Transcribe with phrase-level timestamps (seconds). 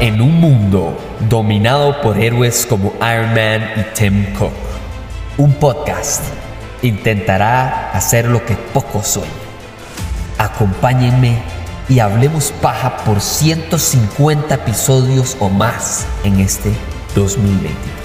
[0.00, 0.98] En un mundo
[1.28, 4.52] dominado por héroes como Iron Man y Tim Cook,
[5.38, 6.24] un podcast
[6.82, 9.30] intentará hacer lo que pocos sueñan.
[10.36, 11.38] Acompáñenme
[11.88, 16.72] y hablemos paja por 150 episodios o más en este
[17.14, 18.03] 2023.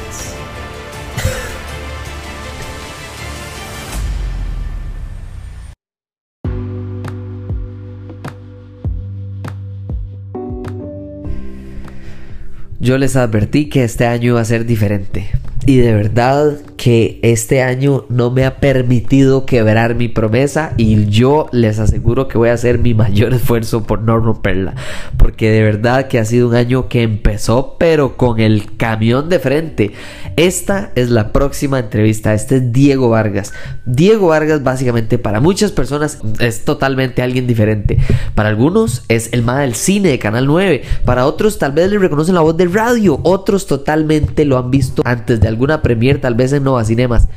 [12.79, 15.29] Yo les advertí que este año iba a ser diferente.
[15.65, 21.47] Y de verdad que este año no me ha permitido quebrar mi promesa y yo
[21.51, 24.75] les aseguro que voy a hacer mi mayor esfuerzo por no romperla.
[25.17, 29.39] Porque de verdad que ha sido un año que empezó pero con el camión de
[29.39, 29.91] frente.
[30.37, 32.33] Esta es la próxima entrevista.
[32.33, 33.51] Este es Diego Vargas.
[33.85, 37.97] Diego Vargas básicamente para muchas personas es totalmente alguien diferente.
[38.35, 40.83] Para algunos es el más del cine de Canal 9.
[41.03, 43.19] Para otros tal vez le reconocen la voz de radio.
[43.23, 47.27] Otros totalmente lo han visto antes de alguna premier, tal vez en Nova Cinemas.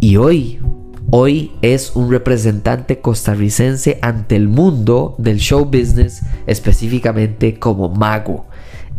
[0.00, 0.60] Y hoy,
[1.10, 8.46] hoy es un representante costarricense ante el mundo del show business, específicamente como mago.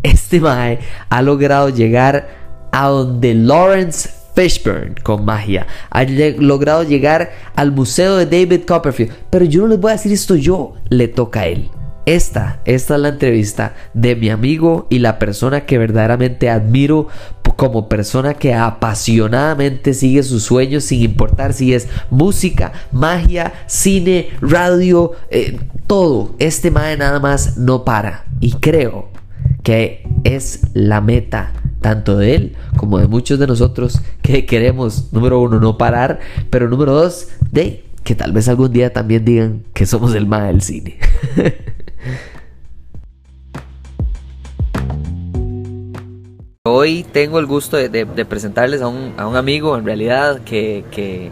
[0.02, 2.30] Este mae ha logrado llegar
[2.72, 5.68] a donde Lawrence Fishburne con magia.
[5.90, 9.12] Ha logrado llegar al museo de David Copperfield.
[9.30, 11.70] Pero yo no les voy a decir esto yo, le toca a él.
[12.06, 17.08] Esta, esta es la entrevista de mi amigo y la persona que verdaderamente admiro
[17.60, 25.12] como persona que apasionadamente sigue sus sueños sin importar si es música, magia, cine, radio,
[25.30, 26.36] eh, todo.
[26.40, 28.24] Este mae nada más no para.
[28.40, 29.10] Y creo
[29.62, 35.42] que es la meta tanto de él como de muchos de nosotros que queremos, número
[35.42, 39.86] uno, no parar, pero número dos, de que tal vez algún día también digan que
[39.86, 40.98] somos el mae del cine.
[46.72, 51.32] Hoy tengo el gusto de, presentarles a un, amigo, en realidad, que,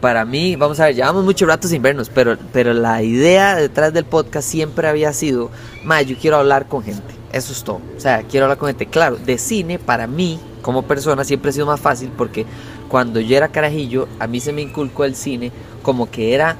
[0.00, 4.06] para mí, vamos a ver, llevamos mucho rato sin vernos, pero, la idea detrás del
[4.06, 5.50] podcast siempre había sido,
[5.84, 8.86] ma, yo quiero hablar con gente, eso es todo, o sea, quiero hablar con gente.
[8.86, 12.46] Claro, de cine, para mí, como persona, siempre ha sido más fácil porque
[12.88, 15.52] cuando yo era carajillo, a mí se me inculcó el cine
[15.82, 16.56] como que era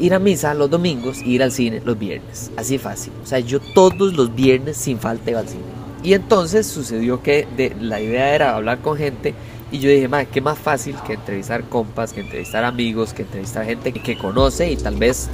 [0.00, 2.50] ir a misa los domingos y ir al cine los viernes.
[2.56, 3.12] Así fácil.
[3.22, 5.77] O sea, yo todos los viernes sin falta iba al cine.
[6.02, 9.34] Y entonces sucedió que de, la idea era hablar con gente
[9.70, 13.66] y yo dije, madre, qué más fácil que entrevistar compas, que entrevistar amigos, que entrevistar
[13.66, 15.28] gente que conoce y tal vez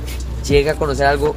[0.47, 1.37] llega a conocer algo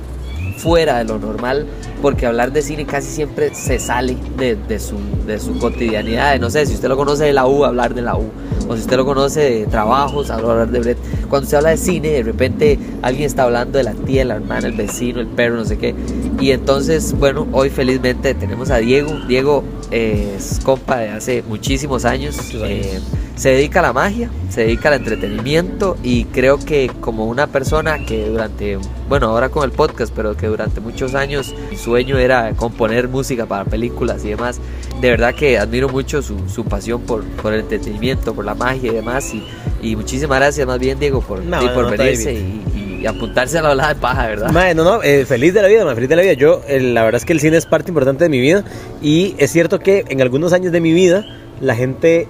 [0.57, 1.65] fuera de lo normal,
[2.01, 6.39] porque hablar de cine casi siempre se sale de, su, de su cotidianidad.
[6.39, 8.29] No sé, si usted lo conoce de la U, hablar de la U.
[8.67, 10.97] O si usted lo conoce de trabajos, hablar de Brett.
[11.29, 14.67] Cuando usted habla de cine, de repente alguien está hablando de la tía, la hermana,
[14.67, 15.95] el vecino, el perro, no sé qué.
[16.39, 19.13] Y entonces, bueno, hoy felizmente tenemos a Diego.
[19.27, 22.37] Diego es compa de hace muchísimos años.
[22.53, 22.99] Eh,
[23.37, 28.03] se dedica a la magia, se dedica al entretenimiento y creo que como una persona
[28.03, 32.51] que durante, bueno, ahora con el podcast, pero que durante muchos años mi sueño era
[32.55, 34.59] componer música para películas y demás,
[34.99, 38.91] de verdad que admiro mucho su, su pasión por, por, el entretenimiento, por la magia
[38.91, 39.31] y demás.
[39.33, 39.43] Y,
[39.83, 42.63] y muchísimas gracias más bien, Diego, por, por venirse y,
[43.05, 44.73] apuntarse a la ola de paja, ¿verdad?
[44.75, 46.33] no, no, eh, feliz de la vida, feliz de la vida.
[46.33, 48.65] Yo, la verdad es que el cine es parte importante de mi vida
[49.01, 51.23] y es cierto que en algunos años de mi vida
[51.61, 52.27] la gente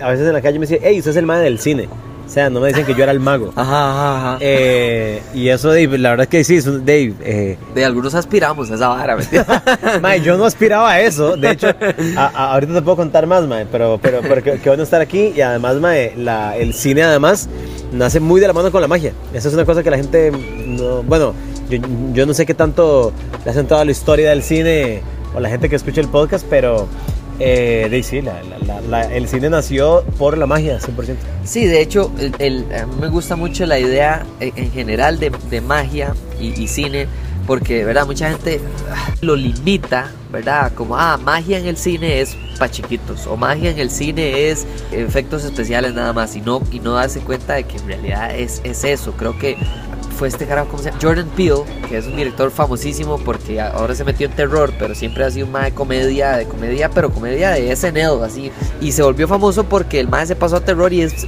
[0.00, 1.88] a veces en la calle me decía, hey, usted es el mago del cine.
[2.24, 3.52] O sea, no me dicen que yo era el mago.
[3.56, 4.38] Ajá, ajá, ajá.
[4.40, 7.14] Eh, y eso, Dave, la verdad es que sí, Dave.
[7.20, 9.18] Eh, de algunos aspiramos a esa vara,
[10.00, 11.36] mae, yo no aspiraba a eso.
[11.36, 11.68] De hecho,
[12.16, 15.32] ahorita te puedo contar más, mae, pero, pero, pero que, bueno estar aquí.
[15.36, 17.50] Y además, mae, la, el cine, además,
[17.92, 19.12] nace muy de la mano con la magia.
[19.34, 20.32] Esa es una cosa que la gente.
[20.66, 21.34] No, bueno,
[21.68, 21.78] yo,
[22.14, 23.12] yo no sé qué tanto
[23.44, 25.02] le ha sentado a la historia del cine
[25.34, 26.88] o la gente que escucha el podcast, pero
[27.38, 28.20] eh, de, sí,
[29.12, 31.16] el cine nació por la magia, 100%.
[31.44, 35.60] Sí, de hecho, el, a mí me gusta mucho la idea eh, en general de,
[35.60, 37.06] magia y, cine,
[37.46, 38.06] porque, ¿verdad?
[38.06, 38.60] Mucha gente
[38.90, 40.72] ah, lo limita, ¿verdad?
[40.74, 44.66] Como, ah, magia en el cine es para chiquitos, o magia en el cine es
[44.92, 48.60] efectos especiales nada más, y no, y no darse cuenta de que en realidad es,
[48.64, 49.12] es eso.
[49.12, 49.56] Creo que
[50.22, 51.00] fue este carajo, ¿cómo se llama?
[51.02, 55.24] Jordan Peele, que es un director famosísimo porque ahora se metió en terror, pero siempre
[55.24, 58.52] ha sido un más de comedia, de comedia, pero comedia de SNL, así.
[58.80, 61.26] Y se volvió famoso porque el más se pasó a terror y es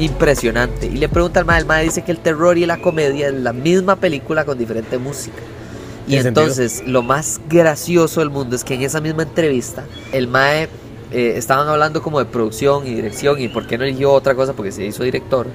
[0.00, 0.86] impresionante.
[0.86, 3.34] Y le pregunta al mae, el mae dice que el terror y la comedia es
[3.34, 5.38] la misma película con diferente música.
[6.08, 10.68] Y entonces lo más gracioso del mundo es que en esa misma entrevista el mae
[11.12, 14.52] eh, estaban hablando como de producción y dirección y por qué no eligió otra cosa
[14.52, 15.46] porque se hizo director.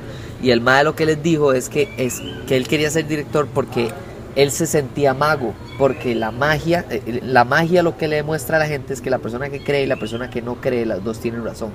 [0.42, 3.48] Y el mae lo que les dijo es que, es que él quería ser director
[3.54, 3.90] porque
[4.36, 8.60] él se sentía mago, porque la magia, eh, la magia lo que le demuestra a
[8.60, 11.04] la gente es que la persona que cree y la persona que no cree, las
[11.04, 11.72] dos tienen razón.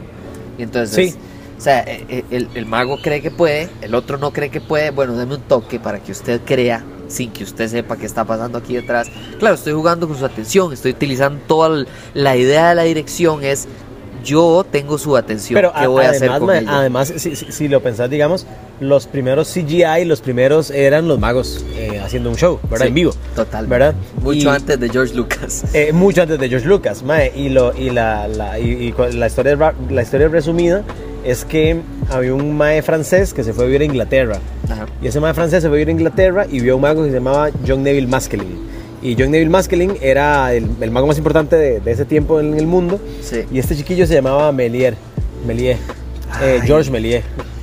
[0.58, 1.18] Y entonces, Sí.
[1.58, 4.60] o sea, eh, eh, el, el mago cree que puede, el otro no cree que
[4.60, 8.24] puede, bueno, deme un toque para que usted crea sin que usted sepa qué está
[8.24, 9.08] pasando aquí detrás.
[9.38, 13.44] Claro, estoy jugando con su atención, estoy utilizando toda el- la idea de la dirección
[13.44, 13.68] es
[14.26, 16.78] yo tengo su atención, Pero ¿qué a- voy a hacer además, con ella?
[16.80, 18.46] además si, si- si lo pensás, digamos,
[18.80, 22.84] los primeros CGI, los primeros eran los magos eh, haciendo un show, ¿verdad?
[22.84, 23.12] Sí, En vivo.
[23.34, 23.66] Total.
[23.66, 23.94] ¿verdad?
[24.20, 25.64] Mucho Y- antes de George Lucas.
[25.72, 29.04] Eh, mucho antes de George Lucas, mae, y, lo, y, la, la- y- y cu-
[29.12, 29.56] la, historia,
[29.90, 30.82] la historia resumida
[31.24, 31.80] es que
[32.10, 34.38] había un mae francés que se fue a vivir a Inglaterra.
[34.70, 34.86] Ajá.
[35.02, 37.02] Y ese mae francés se fue a vivir a Inglaterra y vio a un mago
[37.04, 38.65] que se llamaba John Neville Maskelyne.
[39.06, 42.54] Y John Neville Maskelyne era el, el mago más importante de, de ese tiempo en
[42.54, 42.98] el mundo.
[43.22, 43.42] Sí.
[43.52, 44.94] Y este chiquillo se llamaba Méliès.
[45.46, 45.78] Méliès.
[46.42, 46.60] eh.
[46.64, 46.90] George.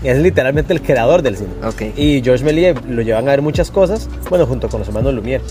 [0.04, 1.50] Y es literalmente el creador del cine.
[1.66, 1.98] Ok.
[1.98, 5.42] Y George Méliès lo llevan a ver muchas cosas, bueno, junto con los hermanos Lumière.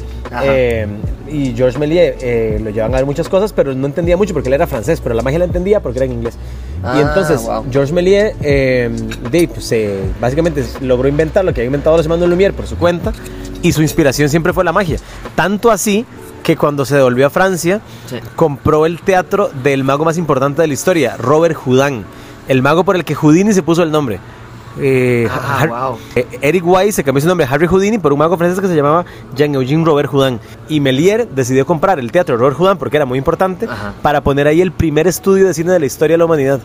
[0.44, 0.87] Eh,
[1.31, 4.49] y George Méliès eh, lo llevan a ver muchas cosas, pero no entendía mucho porque
[4.49, 6.35] él era francés, pero la magia la entendía porque era en inglés.
[6.84, 7.64] Ah, y entonces wow.
[7.70, 8.90] George Méliès eh,
[9.31, 12.76] de, pues, eh, básicamente logró inventar lo que habían inventado los hermanos Lumière por su
[12.76, 13.12] cuenta
[13.62, 14.99] y su inspiración siempre fue la magia.
[15.37, 16.05] Tanto así
[16.43, 18.17] que cuando se devolvió a Francia, Sí.
[18.34, 22.05] compró el teatro del mago más importante de la historia, Robert Houdin,
[22.49, 24.19] el mago por el que Houdini se puso el nombre.
[24.81, 25.99] Eh, Ah, wow.
[26.17, 28.69] eh, Eric White se cambió su nombre a Harry Houdini por un mago francés que
[28.69, 29.05] se llamaba
[29.37, 30.41] Jean-Eugène Robert Houdin.
[30.69, 33.93] Y Melier decidió comprar el teatro Robert Houdin porque era muy importante Ajá.
[34.03, 36.61] para poner ahí el primer estudio de cine de la historia de la humanidad.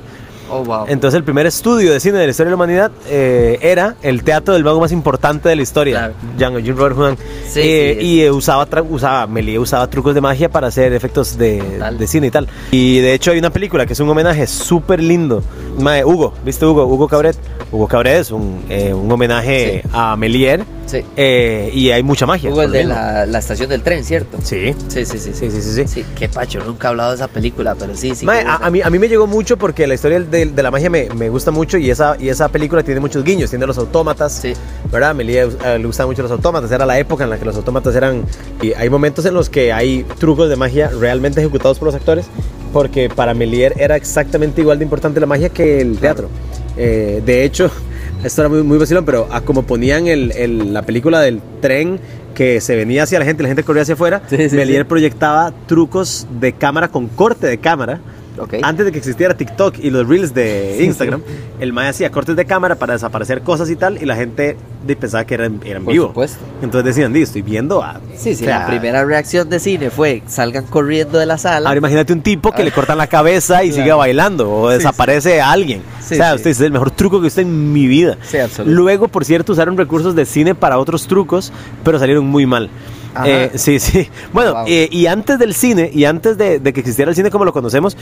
[0.49, 0.85] Oh, wow.
[0.87, 4.23] Entonces el primer estudio de cine de la historia de la humanidad eh, era el
[4.23, 6.13] teatro del mago más importante de la historia, Claro.
[6.37, 7.17] Jean-Eugène Robert Houdin.
[7.49, 11.37] Sí, Eh, sí, y eh, usaba, usaba, Méliès usaba trucos de magia para hacer efectos
[11.37, 11.61] de,
[11.99, 12.47] de cine y tal.
[12.71, 15.43] Y de hecho hay una película que es un homenaje súper lindo.
[15.79, 16.85] Mae, Hugo, ¿viste Hugo?
[16.85, 17.35] Hugo Cabret.
[17.71, 19.89] Hugo Cabret es un, eh, un homenaje Sí.
[19.93, 21.01] a Méliès Sí.
[21.17, 22.49] eh, y hay mucha magia.
[22.49, 24.37] Hubo el de la, la estación del tren, ¿cierto?
[24.41, 24.73] Sí.
[24.87, 25.31] Sí, sí, sí.
[25.33, 25.87] Sí, sí, sí, sí.
[25.87, 28.25] Sí, qué pacho, nunca he hablado de esa película, pero sí, sí.
[28.29, 30.89] A, a mí, a mí me llegó mucho porque la historia de, de la magia
[30.89, 34.31] me, me gusta mucho y esa, y esa película tiene muchos guiños, tiene los autómatas,
[34.41, 34.53] Sí.
[34.91, 35.09] ¿verdad?
[35.09, 37.55] A Melia eh, le gustaban mucho los autómatas, era la época en la que los
[37.57, 38.23] autómatas eran...
[38.61, 42.25] Y hay momentos en los que hay trucos de magia realmente ejecutados por los actores
[42.73, 46.29] porque para Melier era exactamente igual de importante la magia que el teatro.
[46.77, 47.71] Eh, de hecho,
[48.23, 51.99] esto era muy, muy vacilón, pero a como ponían el- el- la película del tren
[52.35, 54.87] que se venía hacia la gente, la gente corría hacia afuera, Sí, sí, Melier sí.
[54.89, 57.99] proyectaba trucos de cámara con corte de cámara
[58.63, 61.21] Antes de que existiera TikTok y los reels de Instagram,
[61.59, 64.57] el Mae hacía cortes de cámara para desaparecer cosas y tal, y la gente
[64.99, 66.07] pensaba que eran, eran Por vivo.
[66.07, 66.37] supuesto.
[66.61, 67.99] Entonces decían, di, estoy viendo a.
[68.15, 71.69] Sí, sí, o sea, la primera reacción de cine fue salgan corriendo de la sala.
[71.69, 73.83] Ahora imagínate un tipo que le cortan la cabeza y Claro.
[73.83, 75.81] sigue bailando, o Sí, desaparece a alguien.
[75.99, 78.17] O sea, usted es el mejor truco que usted en mi vida.
[78.65, 81.51] Luego, por cierto, usaron recursos de cine para otros trucos,
[81.83, 82.69] pero salieron muy mal.
[83.25, 84.07] Eh, sí, sí.
[84.33, 84.65] Bueno, Wow.
[84.67, 87.53] eh, y antes del cine, y antes de, de que existiera el cine como lo
[87.53, 87.95] conocemos,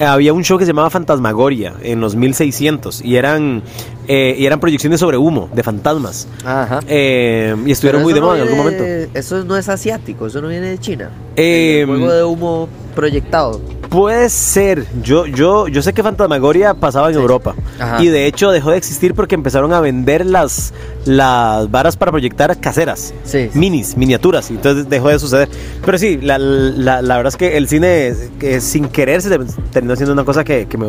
[0.00, 3.62] había un show que se llamaba Fantasmagoria en los 1600 y eran,
[4.08, 6.26] eh, y eran proyecciones sobre humo, de fantasmas.
[6.44, 6.80] Ajá.
[6.88, 8.84] Eh, y estuvieron muy de no moda en algún momento.
[9.14, 11.10] Eso no es asiático, eso no viene de China.
[11.36, 13.60] Eh, el juego de humo proyectado.
[13.88, 14.86] Puede ser.
[15.02, 17.20] Yo, yo, yo sé que Fantasmagoria pasaba en Sí.
[17.20, 17.54] Europa.
[17.78, 18.02] Ajá.
[18.02, 20.72] Y de hecho dejó de existir porque empezaron a vender las,
[21.04, 23.12] las varas para proyectar caseras.
[23.24, 23.50] Sí.
[23.52, 24.50] Minis, miniaturas.
[24.50, 25.48] Y entonces dejó de suceder.
[25.84, 29.28] Pero sí, la, la- la verdad es que el cine, que sin querer, se
[29.72, 30.86] terminó siendo una cosa que, que me,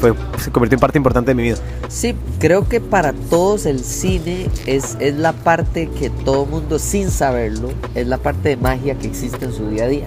[0.00, 0.12] fue,
[0.42, 1.56] se convirtió en parte importante de mi vida.
[1.88, 7.08] Sí, creo que para todos el cine es, es la parte que todo mundo, sin
[7.12, 10.06] saberlo, es la parte de magia que existe en su día a día.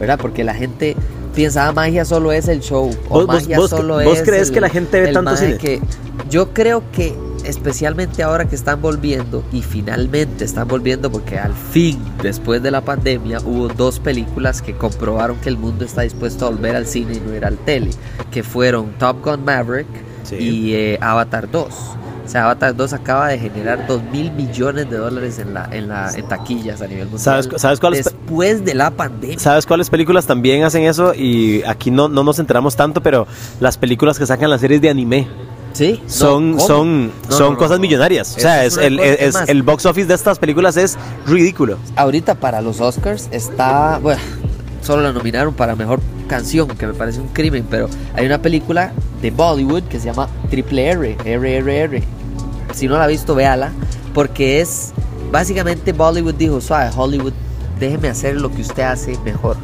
[0.00, 0.18] ¿Verdad?
[0.20, 0.96] Porque la gente
[1.36, 2.90] piensa, ah, magia solo es el show.
[3.08, 5.36] O ¿Vos- vos- magia vos- solo vos es crees el- que la gente ve tanto
[5.36, 5.56] cine?
[5.56, 5.80] que-
[6.28, 11.96] yo creo que especialmente ahora que están volviendo y finalmente están volviendo porque al fin
[12.24, 16.50] después de la pandemia hubo dos películas que comprobaron que el mundo está dispuesto a
[16.50, 17.90] volver al cine y no ir al tele
[18.32, 19.86] que fueron Top Gun Maverick
[20.28, 20.36] Sí.
[20.36, 21.66] y eh, Avatar 2
[22.26, 25.88] o sea, Avatar 2 acaba de generar 2 mil millones de dólares en, la, en,
[25.88, 27.20] la, en taquillas a nivel mundial.
[27.42, 29.38] ¿Sabes- sabes cuál es- Después de la pandemia.
[29.38, 31.14] ¿Sabes cuáles películas también hacen eso?
[31.14, 33.26] Y aquí no, no nos enteramos tanto, pero
[33.60, 35.26] las películas que sacan las series de anime.
[35.72, 36.02] Sí.
[36.06, 38.36] son son No, son no, cosas millonarias.
[38.36, 41.78] O sea, es el, es- es el box office de estas películas es ridículo.
[41.96, 44.20] ahorita para los Oscars está, bueno,
[44.82, 48.92] solo la nominaron para mejor canción, que me parece un crimen, pero hay una película
[49.20, 52.02] de Bollywood que se llama Triple R, RRR.
[52.72, 53.72] Si no la ha visto, véala,
[54.14, 54.92] porque es
[55.30, 57.32] básicamente Bollywood dijo, suave, Hollywood,
[57.78, 59.56] déjeme hacer lo que usted hace mejor.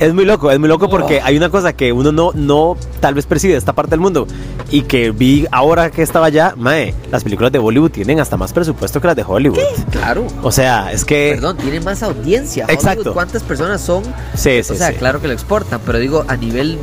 [0.00, 3.14] Es muy loco, es muy loco porque hay una cosa que uno no, no tal
[3.14, 4.28] vez percibe de esta parte del mundo
[4.70, 8.52] y que vi ahora que estaba allá, mae, las películas de Bollywood tienen hasta más
[8.52, 9.58] presupuesto que las de Hollywood.
[9.90, 10.26] Claro.
[10.42, 11.32] O sea, es que...
[11.34, 12.66] Perdón, tienen más audiencia.
[12.68, 13.00] Exacto.
[13.00, 14.04] Hollywood, ¿Cuántas personas son?
[14.34, 14.94] Sí, sí, o sea, sí.
[14.94, 16.78] claro que lo exportan, pero digo, a nivel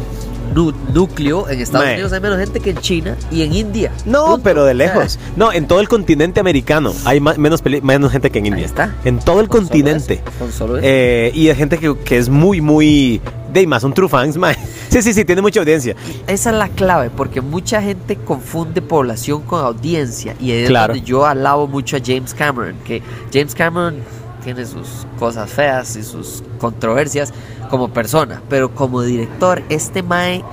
[0.55, 1.87] núcleo, en Estados.
[1.87, 3.91] Unidos hay menos gente que en China y en India.
[4.05, 4.43] No, Punto.
[4.43, 5.19] pero de lejos.
[5.35, 8.65] No, en todo el continente americano hay ma- menos, menos gente que en Ahí India.
[8.65, 8.95] está.
[9.03, 10.21] En todo el Con continente.
[10.39, 10.77] con solo.
[10.81, 13.21] Eh, y hay gente que, que es muy, muy...
[13.51, 14.55] De más, son true fans, mae.
[14.89, 15.93] Sí, sí, sí, tiene mucha audiencia.
[16.27, 20.35] Esa es la clave, porque mucha gente confunde población con audiencia.
[20.39, 20.93] Y es Claro.
[20.93, 23.01] donde yo alabo mucho a James Cameron, que
[23.33, 23.95] James Cameron
[24.43, 27.33] tiene sus cosas feas y sus controversias
[27.69, 30.43] como persona, pero como director, este Mae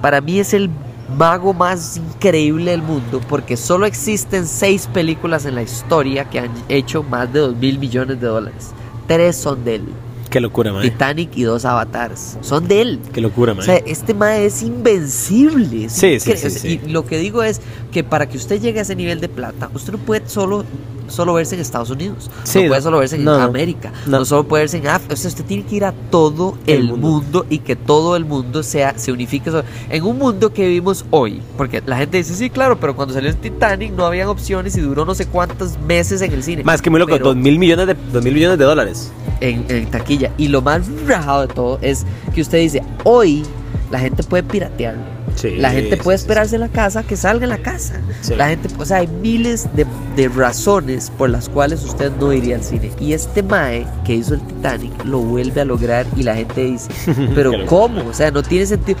[0.00, 0.70] para mí es el
[1.16, 6.50] mago más increíble del mundo, porque solo existen seis películas en la historia que han
[6.68, 8.70] hecho más de dos mil millones de dólares.
[9.06, 9.88] Tres son de él.
[10.30, 10.88] Qué locura, mae.
[10.90, 12.38] Titanic y dos avatares.
[12.40, 13.00] Son de él.
[13.12, 13.64] Qué locura, O mae.
[13.66, 15.86] sea, este mae es invencible.
[15.86, 16.66] es Sí, sí, sí, o.
[16.86, 17.60] Y lo que digo es
[17.92, 20.64] que para que usted llegue a ese nivel de plata, usted no puede solo,
[21.08, 22.30] solo verse en Estados Unidos.
[22.44, 23.34] Sí, no puede solo verse en no.
[23.34, 23.92] América.
[24.06, 24.20] No.
[24.20, 24.24] No.
[24.24, 25.14] solo puede verse en África.
[25.14, 27.08] O sea, usted tiene que ir a todo El el, mundo.
[27.08, 27.46] mundo.
[27.50, 29.50] y que todo el mundo sea, se unifique.
[29.50, 31.42] sobre- En un mundo que vivimos hoy.
[31.56, 34.80] Porque la gente dice, sí, claro, pero cuando salió el Titanic no habían opciones y
[34.80, 36.62] duró no sé cuántos meses en el cine.
[36.62, 39.10] Más que muy loco, Pero- dos mil millones de, dos mil millones de dólares.
[39.40, 40.30] En, en taquilla.
[40.38, 43.44] Y lo más rajado de todo es que usted dice, hoy
[43.90, 45.02] la gente puede piratearlo.
[45.36, 48.00] Sí, la gente puede esperarse en la casa que salga en la casa.
[48.20, 48.34] Sí.
[48.34, 52.56] La gente, o sea, hay miles de, de razones por las cuales usted no iría
[52.56, 52.90] al cine.
[53.00, 56.90] Y este Mae que hizo el Titanic lo vuelve a lograr y la gente dice,
[57.34, 57.52] pero.
[57.66, 58.08] ¿cómo?
[58.08, 58.98] O sea, no tiene sentido.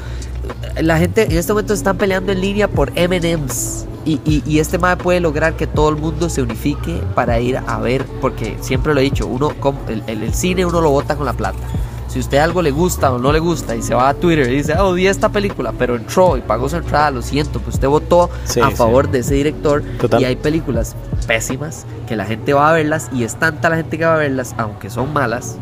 [0.80, 3.86] La gente en este momento están peleando en línea por MMs.
[4.04, 7.58] Y, y, y este mae puede lograr que todo el mundo se unifique para ir
[7.58, 9.52] a ver, porque siempre lo he dicho, uno
[9.88, 11.58] el, el- el cine uno lo vota con la plata.
[12.08, 14.56] Si usted algo le gusta o no le gusta y se va a Twitter y
[14.56, 17.86] dice, oh, vi esta película, pero entró y pagó su entrada, lo siento, pues usted
[17.86, 18.74] votó Sí, a sí.
[18.74, 19.82] favor de ese director.
[20.00, 20.20] Total.
[20.20, 20.96] Y hay películas
[21.28, 24.18] pésimas que la gente va a verlas y es tanta la gente que va a
[24.18, 25.56] verlas, aunque son malas.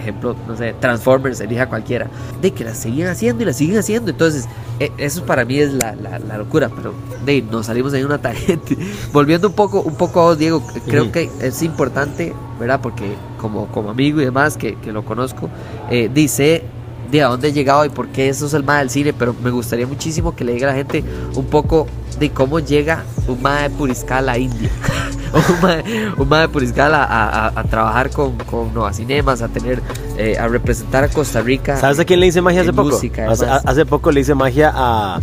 [0.00, 2.08] Ejemplo, no sé, Transformers, elija cualquiera,
[2.40, 4.10] de que las siguen haciendo y las siguen haciendo.
[4.10, 4.46] Entonces,
[4.78, 6.92] e- eso para mí es la, la- la locura, pero
[7.24, 8.76] de nos salimos ahí una tangente.
[9.12, 12.80] Volviendo un poco, un poco a vos, Diego, creo que es importante, ¿verdad?
[12.82, 15.48] Porque como, como amigo y demás, que, que lo conozco,
[15.90, 16.64] eh, dice
[17.10, 19.34] de a dónde he llegado y por qué eso es el MAE del cine, pero
[19.42, 21.02] me gustaría muchísimo que le diga a la gente
[21.34, 21.88] un poco
[22.20, 24.70] de cómo llega un MAE de Puriscal a India.
[25.34, 29.80] un, MAE, un MAE de Puriscal a, a- trabajar con, con Nova Cinemas, a tener,
[30.16, 31.76] eh, a representar a Costa Rica.
[31.76, 32.90] ¿Sabes a quién le hice magia hace en poco?
[32.90, 35.20] música, hace, hace poco le hice magia a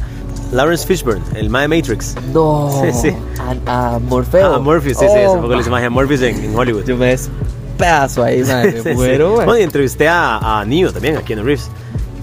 [0.51, 2.15] Lawrence Fishburne, el mae de Matrix.
[2.33, 3.15] No, Sí, sí.
[3.65, 4.53] A, a Morfeo.
[4.55, 6.85] A Morpheus, sí, sí, hace Oh, poco le hice magia a Morpheus en, en Hollywood.
[6.85, 8.95] Yo me despedazo ahí, madre, Sí, me sí.
[9.35, 11.69] Bueno, y entrevisté a, a Neo también, a Keanu Reeves.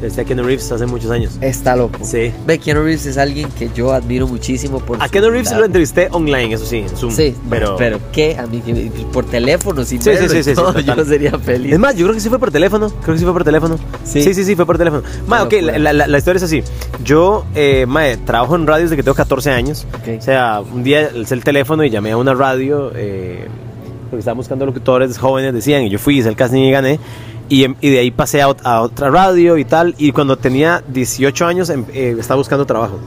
[0.04, 1.38] A Keanu Reeves hace muchos años.
[1.40, 1.98] Está loco.
[2.02, 2.32] Sí.
[2.46, 6.08] Ve, Keanu Reeves es alguien que yo admiro muchísimo por A Keanu Reeves lo entrevisté
[6.10, 7.10] online, eso sí, en Zoom.
[7.12, 7.76] Sí, pero...
[7.76, 8.36] pero ¿qué?
[8.38, 8.62] A mí
[9.12, 10.96] por teléfono, sin Sí, sí, verlo sí, y sí, sí, todo, total.
[10.98, 11.72] yo sería feliz.
[11.72, 12.90] Es más, yo creo que sí fue por teléfono.
[13.02, 13.78] Creo que sí fue por teléfono.
[14.04, 14.34] Sí, Sí.
[14.34, 15.02] sí, sí, fue por teléfono.
[15.26, 16.62] Ma, ok, la, la- la historia es así.
[17.02, 19.86] Yo, eh, mae, trabajo en radio desde que tengo 14 años.
[19.94, 20.18] Ok.
[20.18, 22.92] O sea, un día alcé el teléfono y llamé a una radio.
[22.94, 23.46] Eh,
[24.10, 25.82] porque estaban buscando locutores jóvenes, decían.
[25.82, 27.00] Y yo fui, hice el casting y gané.
[27.48, 29.94] Y, em- y de ahí pasé a, ot- a otra radio y tal.
[29.98, 32.98] Y cuando tenía 18 años, em- eh, estaba buscando trabajo.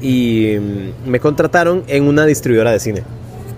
[0.00, 3.02] Y mm, me contrataron en una distribuidora de cine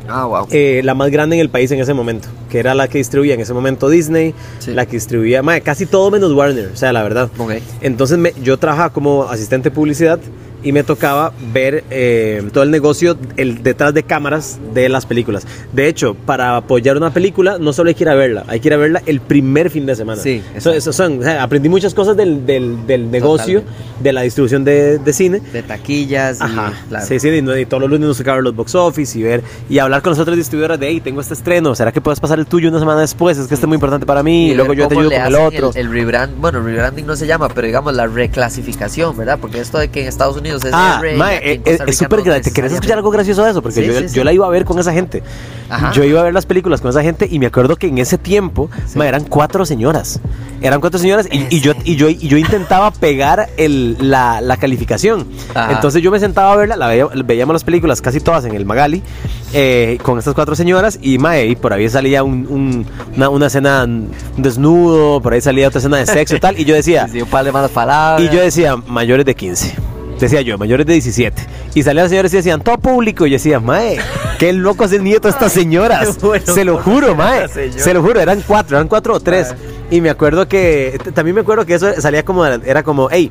[0.08, 0.48] Ah, wow.
[0.50, 3.34] eh, la más grande en el país en ese momento, que era la que distribuía
[3.34, 4.72] en ese momento Disney, Sí.
[4.72, 7.30] la que distribuía mae, casi todo menos Warner, o sea, la verdad.
[7.38, 7.52] Ok.
[7.80, 10.18] Entonces me- yo trabajaba como asistente de publicidad
[10.62, 15.46] y me tocaba ver eh, todo el negocio el detrás de cámaras de las películas.
[15.72, 18.68] De hecho, para apoyar una película no solo hay que ir a verla, hay que
[18.68, 20.20] ir a verla el primer fin de semana.
[20.22, 24.02] Sí, eso, eso son, o sea, aprendí muchas cosas del, del- del negocio, Totalmente.
[24.02, 25.40] de la distribución de, de cine.
[25.52, 27.06] De taquillas y, Ajá, claro.
[27.06, 29.78] sí, sí, y, y todos los lunes nos tocaban los box office y ver y
[29.78, 32.46] hablar con las otras distribuidoras de, hey, tengo este estreno, ¿será que puedes pasar el
[32.46, 33.38] tuyo una semana después?
[33.38, 35.20] Es que este es muy importante para mí y, ver luego yo te ayudo con
[35.26, 35.70] el otro.
[35.74, 39.38] El, rebrand, bueno, rebranding no se llama, pero digamos la reclasificación, ¿verdad?
[39.40, 41.92] Porque esto de que en Estados Unidos es Ah, mae, aquí en eh, es Rica
[41.92, 42.42] súper no grande.
[42.42, 43.62] ¿Te querés escuchar algo gracioso de eso?
[43.62, 44.24] Porque Sí, yo, sí, yo sí.
[44.24, 45.22] la iba a ver con esa gente.
[45.68, 45.92] Ajá.
[45.92, 48.18] Yo iba a ver las películas con esa gente y me acuerdo que en ese
[48.18, 50.20] tiempo mae, eran cuatro señoras.
[50.60, 54.40] Eran cuatro señoras y, ¿En y yo, y, yo, y yo intentaba pegar el, la,
[54.40, 55.26] la calificación.
[55.54, 55.72] Ajá.
[55.72, 58.64] Entonces yo me sentaba a verla, la veía- veíamos las películas casi todas en el
[58.64, 59.02] Magali
[59.54, 63.46] eh, con estas cuatro señoras y, mae, y por ahí salía un- un- una, una
[63.46, 63.86] escena
[64.36, 66.58] desnudo, por ahí salía otra escena de sexo y tal.
[66.58, 67.08] Y yo decía,
[68.18, 69.74] y yo decía, mayores de 15.
[70.18, 71.46] Decía yo, mayores de 17.
[71.74, 73.26] Y salían las señoras y decían, todo público.
[73.26, 73.98] Y yo decía, mae,
[74.38, 76.18] qué loco es el nieto de estas señoras.
[76.44, 77.48] Se lo juro, mae.
[77.48, 79.54] Se lo juro, eran cuatro, eran cuatro o tres.
[79.90, 83.30] Y me acuerdo que, también me acuerdo que eso salía como, era como, hey,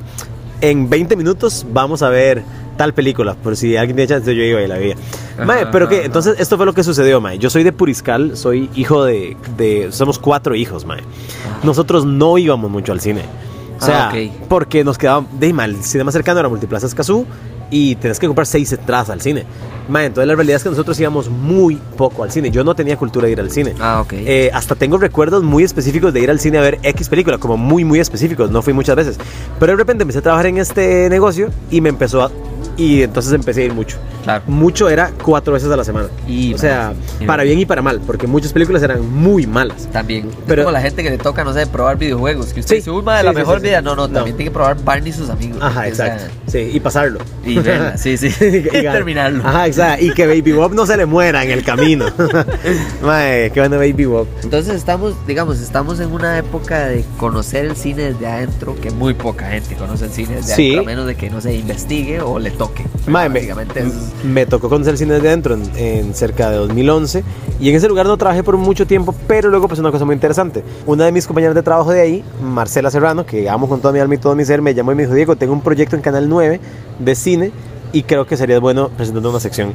[0.60, 2.42] en 20 minutos vamos a ver
[2.76, 3.34] tal película.
[3.34, 4.96] Por si alguien tiene chance, yo iba y la veía.
[5.44, 7.38] Mae, pero que, entonces esto fue lo que sucedió, mae.
[7.38, 11.00] Yo soy de Puriscal, soy hijo de, de somos cuatro hijos, mae.
[11.62, 13.22] Nosotros no íbamos mucho al cine.
[13.82, 14.46] O sea, Ah, ok.
[14.48, 15.70] porque nos quedaba de mal.
[15.74, 17.26] El cine más cercano era Multiplaza Escazú
[17.70, 19.44] y tenés que comprar seis entradas al cine.
[19.88, 22.50] Mae, entonces la realidad es que nosotros íbamos muy poco al cine.
[22.50, 23.74] Yo no tenía cultura de ir al cine.
[23.80, 24.12] Ah, ok.
[24.12, 27.56] Eh, hasta tengo recuerdos muy específicos de ir al cine a ver X película, como
[27.56, 28.50] muy, muy específicos.
[28.50, 29.18] No fui muchas veces.
[29.58, 32.30] Pero de repente empecé a trabajar en este negocio y me empezó a.
[32.76, 33.96] Y entonces empecé a ir mucho.
[34.24, 34.44] Claro.
[34.46, 36.08] Mucho era cuatro veces a la semana.
[36.28, 37.26] Y o sea, más.
[37.26, 39.88] para bien y para mal, porque muchas películas eran muy malas.
[39.92, 40.28] También.
[40.30, 42.52] Pero- Pero como la gente que le toca, no sé, probar videojuegos.
[42.52, 43.68] Que usted Sí, dice, "Uy, madre, la sí, mejor sí, sí.
[43.68, 43.82] vida.
[43.82, 44.14] No, no, No.
[44.14, 45.58] también tiene que probar Barney y sus amigos.
[45.60, 46.24] Ajá, O sea, exacto.
[46.46, 47.18] Sí, y pasarlo.
[47.44, 48.28] Y verla, sí, sí.
[48.40, 49.42] Y terminarlo.
[49.46, 50.04] Ajá, exacto.
[50.04, 52.06] Y que Baby Bob no se le muera en el camino.
[53.02, 54.26] Mae, qué bueno Baby Bob.
[54.42, 59.14] Entonces estamos, digamos, estamos en una época de conocer el cine desde adentro, que muy
[59.14, 60.62] poca gente conoce el cine desde Sí.
[60.72, 62.61] adentro, a menos de que no se investigue o le toque.
[63.06, 67.24] Mae, me, es- me tocó conocer el cine desde adentro en, en cerca de 2011
[67.60, 70.14] y en ese lugar no trabajé por mucho tiempo, pero luego pasó una cosa muy
[70.14, 70.62] interesante.
[70.86, 74.00] Una de mis compañeras de trabajo de ahí, Marcela Serrano, que amo con toda mi
[74.00, 76.02] alma y todo mi ser, me llamó y me dijo, Diego, tengo un proyecto en
[76.02, 76.60] Canal 9
[76.98, 77.52] de cine
[77.92, 79.72] y creo que sería bueno presentando una sección.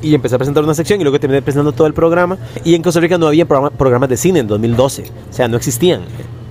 [0.00, 2.36] Y empecé a presentar una sección y luego terminé presentando todo el programa.
[2.64, 5.04] Y en Costa Rica no había programa- programas de cine en 2012.
[5.30, 6.00] O sea, no existían.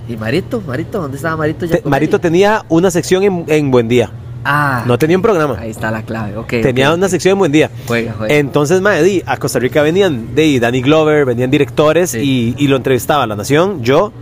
[0.08, 0.62] ¿Y Marito?
[0.66, 1.02] ¿Marito?
[1.02, 1.66] ¿Dónde estaba Marito?
[1.68, 1.82] Te-?
[1.84, 4.10] Marito tenía una sección en, en Buen Día.
[4.44, 5.56] Ah, No tenía un programa.
[5.58, 6.48] ahí está la clave, ok.
[6.62, 7.70] Tenía una sección en Buen Día.
[7.86, 8.34] Juega, juega.
[8.34, 12.54] Entonces, di, a Costa Rica venían de Danny Glover, venían directores Sí.
[12.58, 14.12] y, y lo entrevistaba La Nación, yo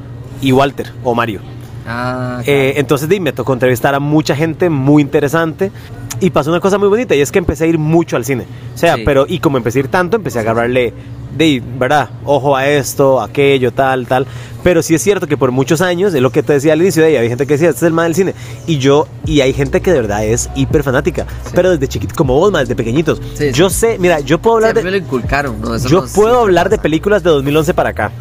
[0.42, 1.40] y Walter o Mario.
[1.86, 5.72] Ah, Eh, entonces, di, me tocó entrevistar a mucha gente muy interesante
[6.20, 8.44] y pasó una cosa muy bonita y es que empecé a ir mucho al cine.
[8.74, 9.02] O sea, Sí.
[9.04, 10.92] pero y como empecé a ir tanto, empecé a agarrarle
[11.36, 12.08] de, ¿verdad?
[12.24, 14.26] Ojo a esto, aquello, tal, tal.
[14.62, 17.02] Pero sí es cierto que por muchos años, es lo que te decía al inicio
[17.02, 18.34] de ahí, había gente que decía, este es el mal del cine.
[18.66, 21.26] Y yo, y hay gente que de verdad es hiper fanática.
[21.54, 23.20] Pero desde chiquito, como vos, más desde pequeñitos.
[23.34, 24.82] Sí, yo sé, mira, yo puedo hablar de...
[24.82, 25.74] me lo inculcaron, ¿no?
[25.74, 28.12] Eso Yo no- puedo hablar de películas de 2011 para acá.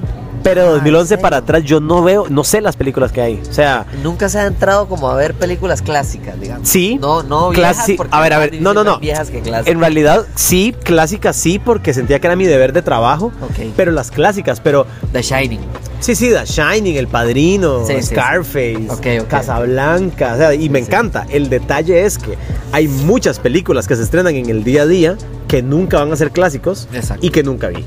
[0.43, 1.21] Pero de Ah, ¿en 2011 serio?
[1.21, 3.41] para atrás yo no veo, no sé las películas que hay.
[3.49, 6.67] O sea, Nunca se ha entrado como a ver películas clásicas, digamos.
[6.67, 6.97] Sí.
[6.99, 8.99] No, no viejas, porque a ver, a ver, no, no, no.
[8.99, 9.67] Viejas que clásicas.
[9.73, 13.31] En realidad, sí, clásicas sí, porque sentía que era mi deber de trabajo.
[13.41, 13.71] Ok.
[13.75, 15.59] Pero las clásicas, pero The Shining.
[15.99, 18.07] sí, sí, The Shining, El Padrino, Sí, sí, sí.
[18.15, 18.87] Scarface.
[19.27, 20.85] Casablanca, o sea, y me Sí.
[20.85, 21.25] encanta.
[21.29, 22.37] El detalle es que
[22.71, 26.15] hay muchas películas que se estrenan en el día a día que nunca van a
[26.15, 27.25] ser clásicos Exacto.
[27.25, 27.83] y que nunca vi.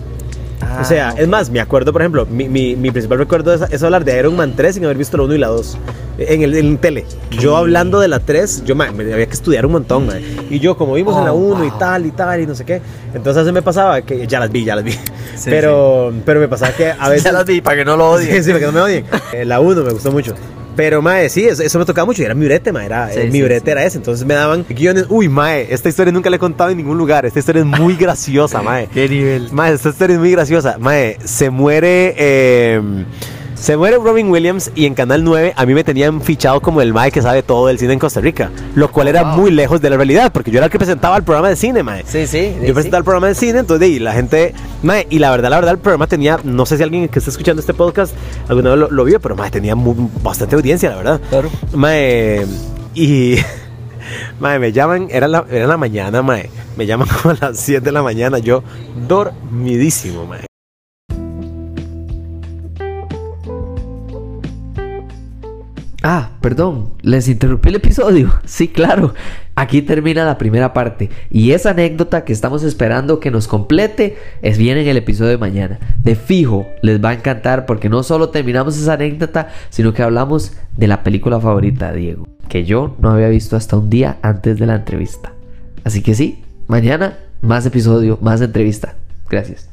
[0.72, 1.18] Ah, o sea, ok.
[1.20, 4.18] es más, me acuerdo, por ejemplo, mi, mi, mi principal recuerdo es, es hablar de
[4.18, 5.78] Iron Man 3 sin haber visto la 1 y la 2
[6.18, 7.04] en el en tele.
[7.30, 10.14] Yo hablando de la 3, yo ma, me había que estudiar un montón, ma.
[10.50, 11.78] Y yo, como vimos en la Oh, 1 y wow.
[11.78, 12.80] tal y tal y no sé qué.
[13.14, 14.92] Entonces se me pasaba que ya las vi, ya las vi.
[14.92, 17.24] Sí, pero, pero me pasaba que a veces.
[17.24, 18.30] Ya las vi para que no lo odien.
[18.36, 19.04] Sí, sí, para que no me odien.
[19.32, 20.34] Eh, la 1 me gustó mucho.
[20.74, 22.22] Pero, mae, sí, eso, eso me tocaba mucho.
[22.22, 22.86] y Era mi brete, mae.
[22.86, 23.70] Era, Sí, eh, mi sí, brete sí.
[23.70, 23.98] era ese.
[23.98, 25.06] Entonces me daban guiones.
[25.08, 27.26] Uy, mae, esta historia nunca la he contado en ningún lugar.
[27.26, 28.88] Esta historia es muy graciosa, mae.
[28.92, 29.52] ¿Qué nivel?
[29.52, 30.76] Mae, esta historia es muy graciosa.
[30.78, 32.14] Mae, se muere.
[32.16, 32.80] eh,
[33.62, 36.92] se muere Robin Williams y en Canal 9 a mí me tenían fichado como el
[36.92, 38.50] mae que sabe todo del cine en Costa Rica.
[38.74, 39.36] Lo cual era Wow.
[39.36, 41.82] muy lejos de la realidad, porque yo era el que presentaba el programa de cine,
[41.84, 42.02] mae.
[42.06, 42.56] Sí, sí.
[42.66, 45.56] Yo presentaba el programa de cine, entonces ahí la gente, mae, y la verdad, la
[45.56, 48.14] verdad, el programa tenía, no sé si alguien que está escuchando este podcast
[48.48, 51.20] alguna vez lo, lo vio, pero mae, tenía mu- bastante audiencia, la verdad.
[51.30, 51.48] Claro.
[51.72, 52.44] Mae,
[52.94, 53.36] y
[54.40, 57.80] mae, me llaman, era la, era la mañana, mae, me llaman como a las 7
[57.80, 58.64] de la mañana, yo
[59.08, 60.46] dormidísimo, mae.
[66.02, 68.32] Ah, perdón, les interrumpí el episodio.
[68.44, 69.14] Sí, claro.
[69.54, 71.10] Aquí termina la primera parte.
[71.30, 75.38] Y esa anécdota que estamos esperando que nos complete es bien en el episodio de
[75.38, 75.78] mañana.
[76.02, 80.52] De fijo, les va a encantar porque no solo terminamos esa anécdota, sino que hablamos
[80.76, 84.58] de la película favorita de Diego, que yo no había visto hasta un día antes
[84.58, 85.32] de la entrevista.
[85.84, 88.94] Así que sí, mañana más episodio, más entrevista.
[89.28, 89.68] Gracias.